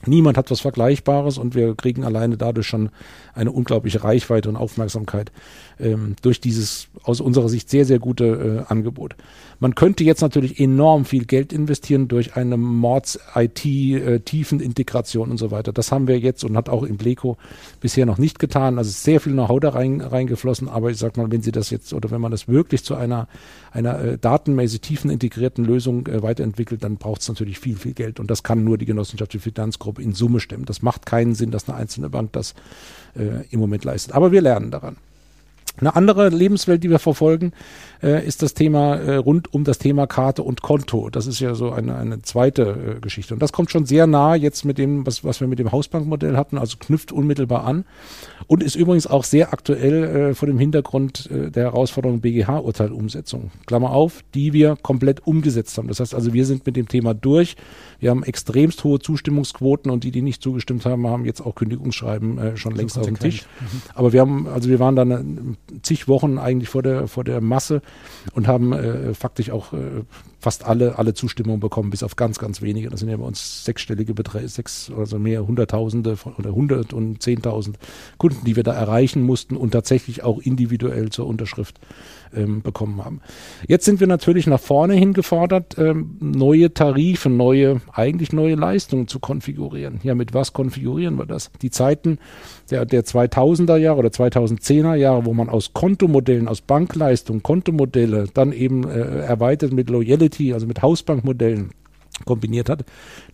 [0.05, 2.90] Niemand hat was Vergleichbares und wir kriegen alleine dadurch schon
[3.35, 5.33] eine unglaubliche Reichweite und Aufmerksamkeit
[5.79, 9.17] ähm, durch dieses aus unserer Sicht sehr, sehr gute äh, Angebot.
[9.59, 15.73] Man könnte jetzt natürlich enorm viel Geld investieren durch eine Mords-IT-Tiefenintegration äh, und so weiter.
[15.73, 17.39] Das haben wir jetzt und hat auch im Bleco
[17.81, 18.77] bisher noch nicht getan.
[18.79, 21.95] Also sehr viel Know-how da rein, reingeflossen, aber ich sag mal, wenn Sie das jetzt
[21.95, 23.29] oder wenn man das wirklich zu einer,
[23.73, 28.21] einer äh, datenmäßig tiefen integrierten Lösung äh, weiterentwickelt, dann braucht es natürlich viel, viel Geld
[28.21, 30.67] und das kann nur die genossenschaftliche Finanzgruppe in Summe stemmen.
[30.67, 32.55] Das macht keinen Sinn, dass eine einzelne Bank das
[33.15, 34.15] äh, im Moment leistet.
[34.15, 34.97] Aber wir lernen daran.
[35.79, 37.53] Eine andere Lebenswelt, die wir verfolgen,
[38.02, 41.11] äh, ist das Thema äh, rund um das Thema Karte und Konto.
[41.11, 43.35] Das ist ja so eine, eine zweite äh, Geschichte.
[43.35, 46.37] Und das kommt schon sehr nah jetzt mit dem, was, was wir mit dem Hausbankmodell
[46.37, 47.85] hatten, also knüpft unmittelbar an
[48.46, 53.50] und ist übrigens auch sehr aktuell äh, vor dem Hintergrund äh, der Herausforderung BGH-Urteilumsetzung.
[53.66, 55.88] Klammer auf, die wir komplett umgesetzt haben.
[55.88, 57.56] Das heißt also, wir sind mit dem Thema durch.
[57.98, 62.38] Wir haben extremst hohe Zustimmungsquoten und die, die nicht zugestimmt haben, haben jetzt auch Kündigungsschreiben
[62.38, 63.46] äh, schon längst auf dem Tisch.
[63.61, 63.82] Mhm.
[63.94, 67.40] Aber wir haben, also wir waren dann äh, zig Wochen eigentlich vor der, vor der
[67.40, 67.82] Masse
[68.35, 70.03] und haben äh, faktisch auch äh,
[70.40, 72.88] fast alle, alle Zustimmung bekommen, bis auf ganz, ganz wenige.
[72.88, 77.22] Das sind ja bei uns sechsstellige Beträge, sechs, also mehr Hunderttausende von, oder hundert und
[77.22, 77.79] zehntausend
[78.18, 81.81] Kunden, die wir da erreichen mussten und tatsächlich auch individuell zur Unterschrift
[82.37, 83.20] ähm, bekommen haben.
[83.66, 89.09] Jetzt sind wir natürlich nach vorne hin gefordert, ähm, neue Tarife, neue, eigentlich neue Leistungen
[89.09, 90.01] zu konfigurieren.
[90.03, 91.51] Ja, mit was konfigurieren wir das?
[91.62, 92.18] Die Zeiten
[92.70, 98.53] der, der 2000er Jahre oder 2010er Jahre, wo man aus Kontomodellen, aus Bankleistungen, Kontomodelle dann
[98.53, 101.70] eben äh, erweitert mit Loyalty, also mit Hausbankmodellen
[102.25, 102.85] kombiniert hat,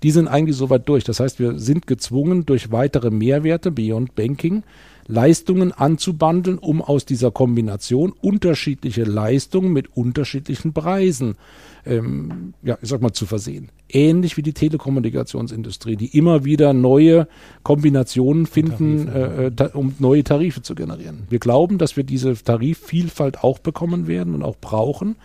[0.02, 1.04] die sind eigentlich soweit durch.
[1.04, 4.64] Das heißt, wir sind gezwungen, durch weitere Mehrwerte, Beyond Banking,
[5.06, 11.36] Leistungen anzubandeln, um aus dieser Kombination unterschiedliche Leistungen mit unterschiedlichen Preisen
[11.84, 13.70] ähm, ja, ich sag mal, zu versehen.
[13.88, 17.26] Ähnlich wie die Telekommunikationsindustrie, die immer wieder neue
[17.62, 21.24] Kombinationen finden, Tarife, äh, äh um neue Tarife zu generieren.
[21.28, 25.16] Wir glauben, dass wir diese Tarifvielfalt auch bekommen werden und auch brauchen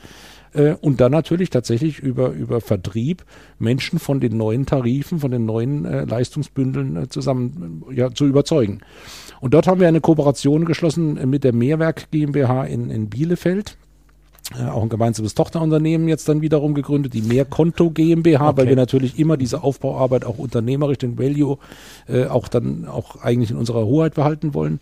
[0.54, 3.24] äh, und dann natürlich tatsächlich über, über Vertrieb
[3.60, 8.82] Menschen von den neuen Tarifen, von den neuen äh, Leistungsbündeln äh, zusammen ja, zu überzeugen.
[9.40, 13.78] Und dort haben wir eine Kooperation geschlossen mit der Mehrwerk GmbH in, in Bielefeld.
[14.56, 18.58] Äh, auch ein gemeinsames Tochterunternehmen jetzt dann wiederum gegründet, die Mehrkonto GmbH, okay.
[18.58, 21.58] weil wir natürlich immer diese Aufbauarbeit auch unternehmerisch, den Value,
[22.08, 24.80] äh, auch dann auch eigentlich in unserer Hoheit behalten wollen.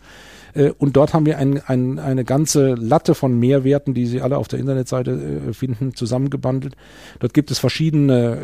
[0.56, 4.38] Äh, und dort haben wir ein, ein, eine ganze Latte von Mehrwerten, die Sie alle
[4.38, 5.12] auf der Internetseite
[5.50, 6.76] äh, finden, zusammengebandelt.
[7.20, 8.36] Dort gibt es verschiedene,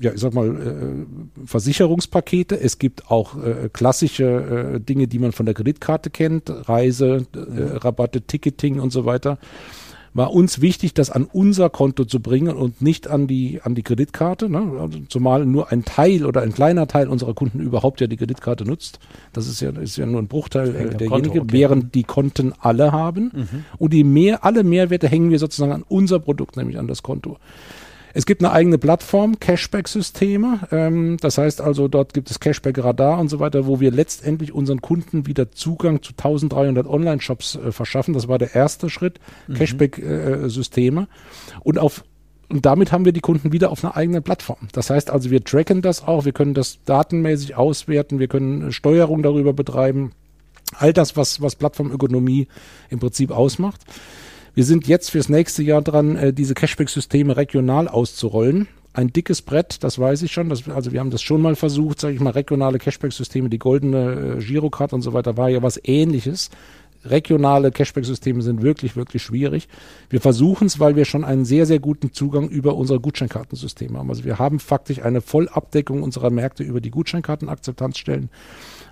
[0.00, 1.06] äh, ja, ich sag mal,
[1.44, 2.58] Versicherungspakete.
[2.58, 3.36] Es gibt auch
[3.72, 9.38] klassische Dinge, die man von der Kreditkarte kennt, Reise, Rabatte, Ticketing und so weiter
[10.14, 13.82] war uns wichtig, das an unser Konto zu bringen und nicht an die, an die
[13.82, 14.72] Kreditkarte, ne?
[14.80, 18.64] Also zumal nur ein Teil oder ein kleiner Teil unserer Kunden überhaupt ja die Kreditkarte
[18.64, 19.00] nutzt.
[19.32, 21.52] Das ist ja, ist ja nur ein Bruchteil äh, derjenige, okay.
[21.52, 23.32] während die Konten alle haben.
[23.34, 23.64] Mhm.
[23.78, 27.38] Und die mehr, alle Mehrwerte hängen wir sozusagen an unser Produkt, nämlich an das Konto.
[28.16, 30.60] Es gibt eine eigene Plattform, Cashback-Systeme.
[30.70, 34.80] Ähm, das heißt also, dort gibt es Cashback-Radar und so weiter, wo wir letztendlich unseren
[34.80, 38.14] Kunden wieder Zugang zu 1300 Online-Shops äh, verschaffen.
[38.14, 39.54] Das war der erste Schritt, mhm.
[39.54, 41.08] Cashback-Systeme.
[41.64, 42.04] Und auf
[42.48, 44.68] und damit haben wir die Kunden wieder auf einer eigenen Plattform.
[44.72, 49.22] Das heißt also, wir tracken das auch, wir können das datenmäßig auswerten, wir können Steuerung
[49.22, 50.12] darüber betreiben.
[50.76, 52.46] All das, was, was Plattformökonomie
[52.90, 53.80] im Prinzip ausmacht.
[54.54, 58.68] Wir sind jetzt fürs nächste Jahr dran, äh, diese Cashback-Systeme regional auszurollen.
[58.92, 60.48] Ein dickes Brett, das weiß ich schon.
[60.48, 64.36] Das, also wir haben das schon mal versucht, sage ich mal, regionale Cashback-Systeme, die goldene
[64.38, 66.50] äh, Girocard und so weiter, war ja was ähnliches.
[67.04, 69.68] Regionale Cashback-Systeme sind wirklich, wirklich schwierig.
[70.08, 74.08] Wir versuchen es, weil wir schon einen sehr, sehr guten Zugang über unsere Gutscheinkartensysteme haben.
[74.08, 78.30] Also wir haben faktisch eine Vollabdeckung unserer Märkte über die Gutscheinkartenakzeptanzstellen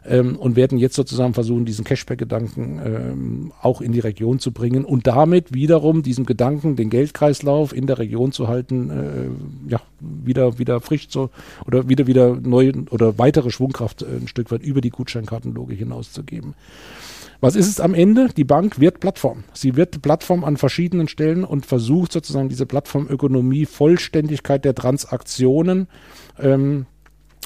[0.04, 4.84] ähm, und werden jetzt sozusagen versuchen, diesen Cashback-Gedanken ähm, auch in die Region zu bringen
[4.84, 10.58] und damit wiederum diesen Gedanken, den Geldkreislauf in der Region zu halten, äh, ja, wieder,
[10.58, 11.30] wieder frisch zu
[11.66, 16.54] oder wieder, wieder neu oder weitere Schwungkraft äh, ein Stück weit über die Gutscheinkartenlogik hinauszugeben.
[17.42, 18.28] Was ist es am Ende?
[18.36, 19.42] Die Bank wird Plattform.
[19.52, 25.88] Sie wird Plattform an verschiedenen Stellen und versucht sozusagen diese Plattformökonomie, Vollständigkeit der Transaktionen
[26.38, 26.86] ähm,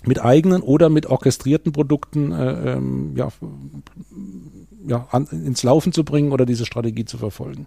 [0.05, 3.29] mit eigenen oder mit orchestrierten Produkten äh, ähm, ja,
[4.87, 7.67] ja, an, ins Laufen zu bringen oder diese Strategie zu verfolgen.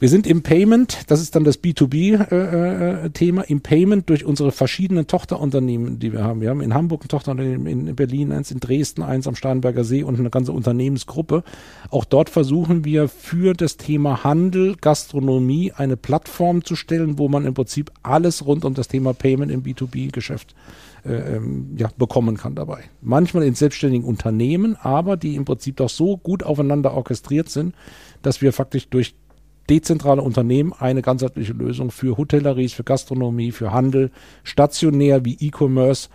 [0.00, 4.50] Wir sind im Payment, das ist dann das B2B-Thema, äh, äh, im Payment durch unsere
[4.50, 6.40] verschiedenen Tochterunternehmen, die wir haben.
[6.40, 10.02] Wir haben in Hamburg ein Tochterunternehmen, in Berlin eins, in Dresden eins am Starnberger See
[10.02, 11.44] und eine ganze Unternehmensgruppe.
[11.90, 17.46] Auch dort versuchen wir für das Thema Handel, Gastronomie eine Plattform zu stellen, wo man
[17.46, 20.54] im Prinzip alles rund um das Thema Payment im B2B-Geschäft
[21.04, 22.84] äh, ähm, ja, bekommen kann dabei.
[23.00, 27.74] Manchmal in selbstständigen Unternehmen, aber die im Prinzip doch so gut aufeinander orchestriert sind,
[28.22, 29.14] dass wir faktisch durch
[29.68, 34.10] dezentrale Unternehmen eine ganzheitliche Lösung für Hotelleries, für Gastronomie, für Handel,
[34.42, 36.08] stationär wie E-Commerce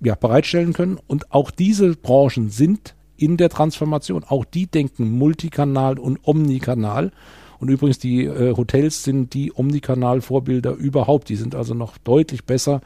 [0.00, 0.98] ja, bereitstellen können.
[1.06, 4.24] Und auch diese Branchen sind in der Transformation.
[4.24, 7.12] Auch die denken multikanal und omnikanal.
[7.58, 11.28] Und übrigens, die äh, Hotels sind die Omnikanal-Vorbilder überhaupt.
[11.28, 12.80] Die sind also noch deutlich besser,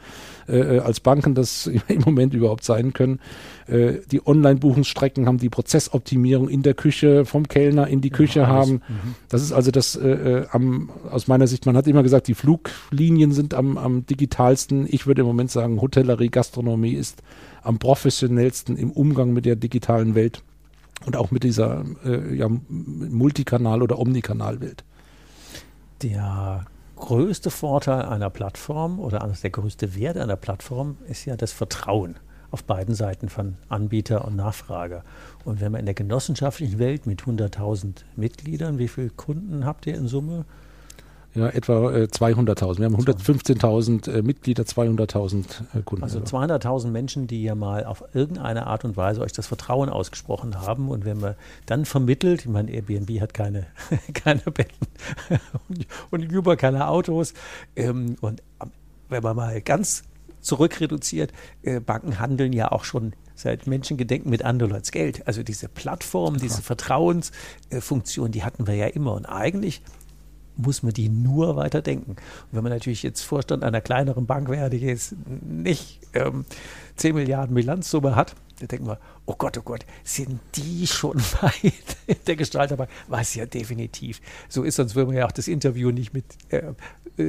[0.47, 3.19] äh, äh als Banken das im Moment überhaupt sein können.
[3.67, 8.47] Äh, die Online-Buchungsstrecken haben die Prozessoptimierung in der Küche, vom Kellner in die Küche ja,
[8.47, 8.81] haben.
[8.87, 9.15] Mhm.
[9.29, 12.33] Das ist also das äh, äh, am, aus meiner Sicht, man hat immer gesagt, die
[12.33, 14.87] Fluglinien sind am, am digitalsten.
[14.89, 17.21] Ich würde im Moment sagen, Hotellerie, Gastronomie ist
[17.63, 20.43] am professionellsten im Umgang mit der digitalen Welt
[21.05, 24.83] und auch mit dieser äh, ja, Multikanal- oder Omnikanal-Welt.
[26.01, 32.15] Der größte Vorteil einer Plattform oder der größte Wert einer Plattform ist ja das Vertrauen
[32.51, 35.03] auf beiden Seiten von Anbieter und Nachfrage.
[35.45, 39.95] Und wenn man in der genossenschaftlichen Welt mit 100.000 Mitgliedern, wie viele Kunden habt ihr
[39.95, 40.45] in Summe?
[41.33, 42.79] Ja, etwa äh, 200.000.
[42.79, 46.03] Wir haben 115.000 äh, Mitglieder, 200.000 äh, Kunden.
[46.03, 50.59] Also 200.000 Menschen, die ja mal auf irgendeine Art und Weise euch das Vertrauen ausgesprochen
[50.59, 50.89] haben.
[50.89, 53.67] Und wenn man dann vermittelt, ich meine, Airbnb hat keine,
[54.13, 54.87] keine Betten
[55.69, 57.33] und, und Uber keine Autos.
[57.77, 58.43] Ähm, und
[59.07, 60.03] wenn man mal ganz
[60.41, 65.25] zurückreduziert, äh, Banken handeln ja auch schon seit Menschengedenken mit anderen als Geld.
[65.27, 69.13] Also diese Plattform, diese Vertrauensfunktion, die hatten wir ja immer.
[69.13, 69.81] Und eigentlich
[70.57, 72.11] muss man die nur weiter denken.
[72.11, 72.17] Und
[72.51, 76.45] wenn man natürlich jetzt Vorstand einer kleineren Bank wäre, die jetzt nicht ähm,
[76.95, 81.97] 10 Milliarden Bilanzsumme hat, da denken wir, oh Gott, oh Gott, sind die schon weit
[82.07, 82.89] in der Gestalterbank?
[83.07, 86.73] Was ja definitiv so ist, sonst würden wir ja auch das Interview nicht mit äh,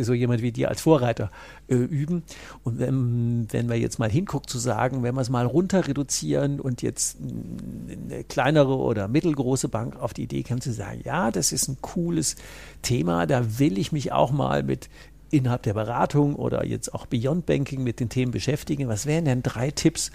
[0.03, 1.31] so jemand wie dir als Vorreiter
[1.69, 2.23] äh, üben.
[2.63, 6.61] Und wenn, wenn man jetzt mal hinguckt, zu sagen, wenn wir es mal runter reduzieren
[6.61, 11.53] und jetzt eine kleinere oder mittelgroße Bank auf die Idee kommt, zu sagen, ja, das
[11.53, 12.37] ist ein cooles
[12.83, 14.89] Thema, da will ich mich auch mal mit
[15.33, 18.89] innerhalb der Beratung oder jetzt auch Beyond Banking mit den Themen beschäftigen.
[18.89, 20.13] Was wären denn drei Tipps,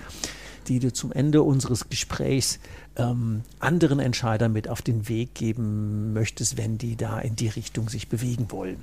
[0.68, 2.60] die du zum Ende unseres Gesprächs
[2.96, 7.90] ähm, anderen Entscheidern mit auf den Weg geben möchtest, wenn die da in die Richtung
[7.90, 8.78] sich bewegen wollen?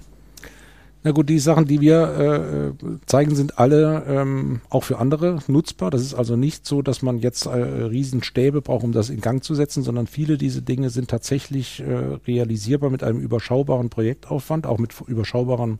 [1.06, 5.90] Na gut, die Sachen, die wir äh, zeigen, sind alle ähm, auch für andere nutzbar.
[5.90, 9.44] Das ist also nicht so, dass man jetzt äh, Riesenstäbe braucht, um das in Gang
[9.44, 14.78] zu setzen, sondern viele dieser Dinge sind tatsächlich äh, realisierbar mit einem überschaubaren Projektaufwand, auch
[14.78, 15.78] mit überschaubarem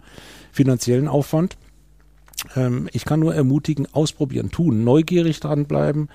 [0.53, 1.57] finanziellen Aufwand.
[2.57, 6.09] Ähm, ich kann nur ermutigen, ausprobieren, tun, neugierig dranbleiben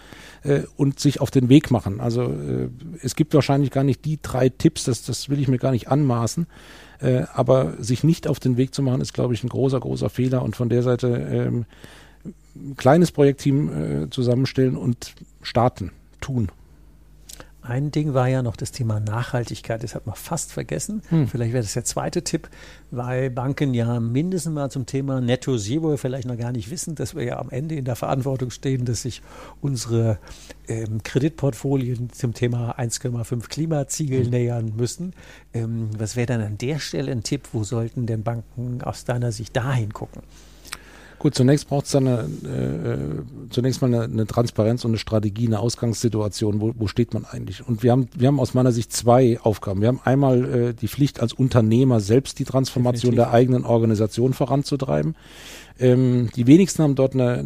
[0.43, 1.99] äh, und sich auf den Weg machen.
[1.99, 2.69] Also äh,
[3.01, 5.89] es gibt wahrscheinlich gar nicht die drei Tipps, das, das will ich mir gar nicht
[5.89, 6.47] anmaßen.
[6.99, 10.09] Äh, aber sich nicht auf den Weg zu machen, ist, glaube ich, ein großer, großer
[10.09, 10.43] Fehler.
[10.43, 11.65] Und von der Seite ähm,
[12.55, 13.69] ein kleines Projektteam
[14.03, 16.49] äh, zusammenstellen und starten, tun.
[17.69, 19.83] Ein Ding war ja noch das Thema Nachhaltigkeit.
[19.83, 21.01] Das hat man fast vergessen.
[21.09, 21.27] Hm.
[21.27, 22.49] Vielleicht wäre das der zweite Tipp,
[22.91, 27.15] weil Banken ja mindestens mal zum Thema Netto Zero vielleicht noch gar nicht wissen, dass
[27.15, 29.21] wir ja am Ende in der Verantwortung stehen, dass sich
[29.61, 30.19] unsere
[30.67, 34.29] ähm, Kreditportfolien zum Thema 1,5 Klimaziel hm.
[34.29, 35.13] nähern müssen.
[35.53, 37.49] Ähm, was wäre dann an der Stelle ein Tipp?
[37.53, 40.23] Wo sollten denn Banken aus deiner Sicht dahin gucken?
[41.19, 45.47] Gut, zunächst braucht es dann eine, äh, zunächst mal eine, eine, Transparenz und eine Strategie,
[45.47, 47.67] eine Ausgangssituation, wo, wo steht man eigentlich?
[47.67, 49.81] Und wir haben, wir haben aus meiner Sicht zwei Aufgaben.
[49.81, 53.31] Wir haben einmal äh, die Pflicht als Unternehmer selbst die Transformation Definitiv.
[53.31, 55.15] der eigenen Organisation voranzutreiben.
[55.79, 57.43] Ähm, die wenigsten haben dort eine,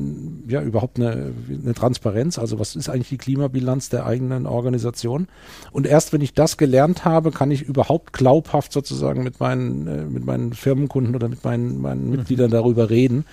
[0.47, 2.39] ja, überhaupt eine, eine Transparenz.
[2.39, 5.27] Also was ist eigentlich die Klimabilanz der eigenen Organisation?
[5.71, 10.05] Und erst wenn ich das gelernt habe, kann ich überhaupt glaubhaft sozusagen mit meinen, äh,
[10.05, 12.09] mit meinen Firmenkunden oder mit meinen, meinen.
[12.23, 13.25] Mitgliedern darüber reden.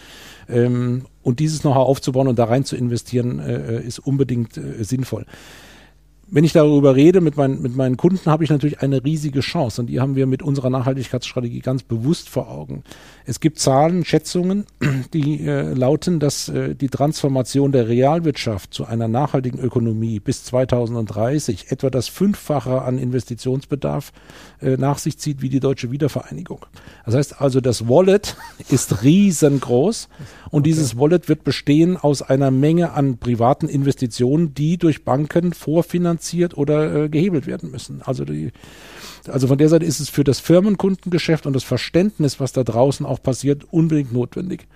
[0.49, 4.83] Ähm, und dieses Know-how aufzubauen und da rein zu investieren, äh, äh, ist unbedingt äh,
[4.85, 5.27] sinnvoll
[6.31, 9.81] wenn ich darüber rede mit meinen, mit meinen Kunden, habe ich natürlich eine riesige Chance
[9.81, 12.85] und die haben wir mit unserer Nachhaltigkeitsstrategie ganz bewusst vor Augen.
[13.25, 14.67] Es gibt Zahlen, Schätzungen,
[15.13, 21.71] die äh, lauten, dass äh, die Transformation der Realwirtschaft zu einer nachhaltigen Ökonomie bis 2030
[21.71, 24.13] etwa das Fünffache an Investitionsbedarf
[24.61, 26.67] äh, nach sich zieht wie die deutsche Wiedervereinigung.
[27.05, 28.37] Das heißt also, das Wallet
[28.69, 30.09] ist riesengroß
[30.51, 30.71] und okay.
[30.71, 37.05] dieses Wallet wird bestehen aus einer Menge an privaten Investitionen, die durch Banken vorfinanziert oder
[37.05, 38.03] äh, gehebelt werden müssen.
[38.03, 38.51] Also die
[39.29, 43.05] also von der Seite ist es für das Firmenkundengeschäft und das Verständnis, was da draußen
[43.05, 44.67] auch passiert, unbedingt notwendig.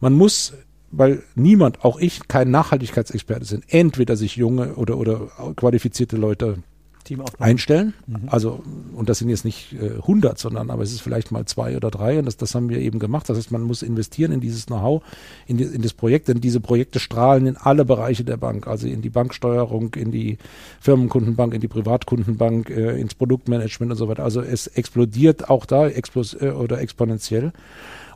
[0.00, 0.52] Man muss
[0.92, 6.58] weil niemand, auch ich, kein Nachhaltigkeitsexperte sind, entweder sich junge oder, oder qualifizierte Leute
[7.38, 7.94] einstellen.
[8.06, 8.28] Mhm.
[8.28, 8.62] Also,
[8.94, 11.90] und das sind jetzt nicht äh, 100, sondern aber es ist vielleicht mal zwei oder
[11.90, 13.28] drei und das, das haben wir eben gemacht.
[13.28, 15.02] Das heißt, man muss investieren in dieses Know-how,
[15.46, 18.86] in, die, in das Projekt, denn diese Projekte strahlen in alle Bereiche der Bank, also
[18.86, 20.38] in die Banksteuerung, in die
[20.80, 24.24] Firmenkundenbank, in die Privatkundenbank, äh, ins Produktmanagement und so weiter.
[24.24, 27.52] Also es explodiert auch da explos äh, oder exponentiell.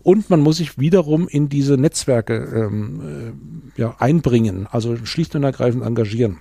[0.02, 3.34] Und man muss sich wiederum in diese Netzwerke ähm,
[3.76, 6.38] äh, ja, einbringen, also schlicht und ergreifend engagieren.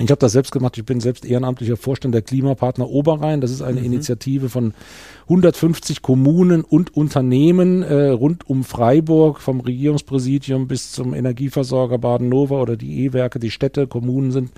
[0.00, 0.78] Ich habe das selbst gemacht.
[0.78, 3.40] Ich bin selbst ehrenamtlicher Vorstand der Klimapartner Oberrhein.
[3.40, 3.86] Das ist eine mhm.
[3.86, 4.72] Initiative von
[5.24, 12.76] 150 Kommunen und Unternehmen äh, rund um Freiburg, vom Regierungspräsidium bis zum Energieversorger Baden-Nova oder
[12.76, 14.52] die E-Werke, die Städte, Kommunen sind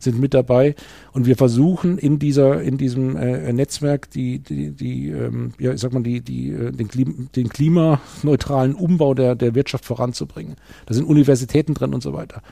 [0.00, 0.74] sind mit dabei
[1.12, 5.80] und wir versuchen in dieser in diesem äh, Netzwerk die die die ähm, ja ich
[5.80, 10.56] sag mal die die äh, den, Klim den klimaneutralen Umbau der der Wirtschaft voranzubringen.
[10.84, 12.42] Da sind Universitäten drin und so weiter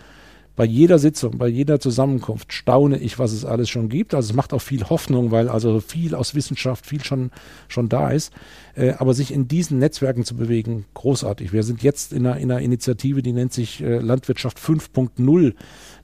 [0.54, 4.14] bei jeder Sitzung, bei jeder Zusammenkunft staune ich, was es alles schon gibt.
[4.14, 7.30] Also es macht auch viel Hoffnung, weil also viel aus Wissenschaft, viel schon,
[7.68, 8.32] schon da ist.
[8.74, 11.52] Äh, aber sich in diesen Netzwerken zu bewegen, großartig.
[11.52, 15.54] Wir sind jetzt in einer, in einer Initiative, die nennt sich äh, Landwirtschaft 5.0.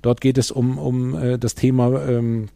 [0.01, 2.49] Dort geht es um, um äh, das Thema ähm,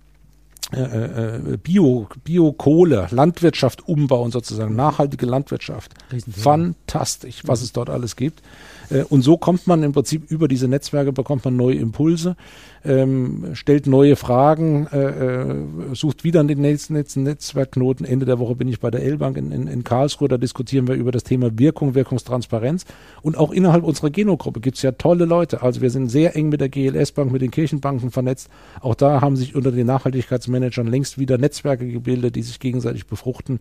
[0.74, 5.92] äh, äh, Bio, Biokohle, Landwirtschaft umbauen sozusagen, nachhaltige Landwirtschaft.
[6.30, 8.42] Fantastisch, was es dort alles gibt.
[8.90, 12.36] Äh, und so kommt man im Prinzip über diese Netzwerke, bekommt man neue Impulse,
[12.84, 15.54] ähm, stellt neue Fragen, äh, äh,
[15.94, 18.04] sucht wieder den nächsten, Netzwerkknoten.
[18.04, 20.94] Ende der Woche bin ich bei der L-Bank in, in, in Karlsruhe, da diskutieren wir
[20.94, 22.84] über das Thema Wirkung, Wirkungstransparenz.
[23.22, 25.62] Und auch innerhalb unserer Genogruppe gibt es ja tolle Leute.
[25.62, 28.48] Also wir sind sehr eng mit der GLS-Bank, mit den Kirchenbanken vernetzt.
[28.80, 33.60] Auch da haben sich unter den Nachhaltigkeitsmanagern längst wieder Netzwerke gebildet, die sich gegenseitig befruchten.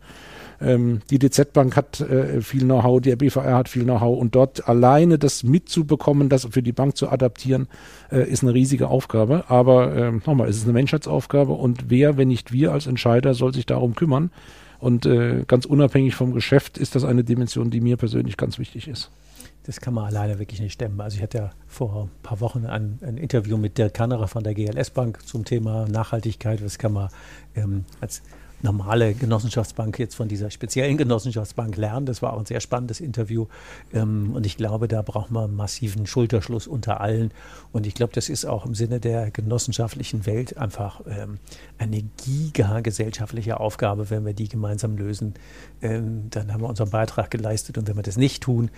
[0.60, 4.68] Ähm, die DZ Bank hat äh, viel Know-how, der BVR hat viel Know-how und dort
[4.68, 7.68] alleine das mitzubekommen, das für die Bank zu adaptieren,
[8.12, 9.46] äh, ist eine riesige Aufgabe.
[9.48, 13.54] Aber äh, nochmal, es ist eine Menschheitsaufgabe und wer, wenn nicht wir als Entscheider, soll
[13.54, 14.32] sich darum kümmern.
[14.80, 18.88] Und äh, ganz unabhängig vom Geschäft ist das eine Dimension, die mir persönlich ganz wichtig
[18.88, 19.12] ist.
[19.64, 21.00] Das kann man alleine wirklich nicht stemmen.
[21.02, 24.44] Also ich hatte ja vor ein paar Wochen ein, ein Interview mit Dirk Kannerer von
[24.44, 26.62] der GLS Bank zum Thema Nachhaltigkeit.
[26.64, 27.10] Das kann man
[27.56, 28.24] ähm, als
[28.64, 32.06] normale Genossenschaftsbank jetzt von dieser speziellen Genossenschaftsbank lernen.
[32.06, 33.48] Das war auch ein sehr spannendes Interview.
[33.94, 37.32] Ähm, und ich glaube, da braucht man massiven Schulterschluss unter allen.
[37.72, 41.40] Und ich glaube, das ist auch im Sinne der genossenschaftlichen Welt einfach ähm,
[41.78, 44.10] eine giga-gesellschaftliche Aufgabe.
[44.10, 45.34] Wenn wir die gemeinsam lösen,
[45.82, 47.78] ähm, dann haben wir unseren Beitrag geleistet.
[47.78, 48.70] Und wenn wir das nicht tun,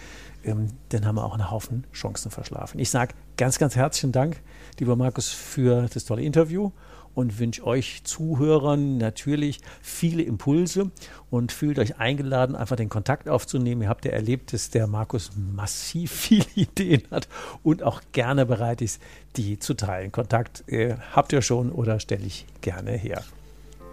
[0.44, 2.78] dann haben wir auch einen Haufen Chancen verschlafen.
[2.78, 4.42] Ich sage ganz, ganz herzlichen Dank,
[4.78, 6.72] lieber Markus, für das tolle Interview
[7.16, 10.92] und wünsche euch Zuhörern natürlich viele Impulse
[11.30, 13.84] und fühlt euch eingeladen, einfach den Kontakt aufzunehmen.
[13.84, 17.28] Ihr habt ja erlebt, dass der Markus massiv viele Ideen hat
[17.64, 19.02] und auch gerne bereit ist,
[19.36, 20.12] die zu teilen.
[20.12, 23.24] Kontakt äh, habt ihr schon oder stelle ich gerne her.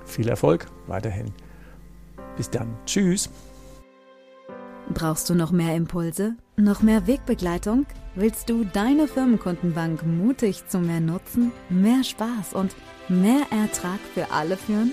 [0.06, 1.32] Viel Erfolg weiterhin.
[2.36, 2.76] Bis dann.
[2.86, 3.30] Tschüss.
[4.92, 6.34] Brauchst du noch mehr Impulse?
[6.56, 7.86] Noch mehr Wegbegleitung?
[8.16, 12.74] Willst du deine Firmenkundenbank mutig zu mehr Nutzen, mehr Spaß und
[13.10, 14.92] mehr Ertrag für alle führen?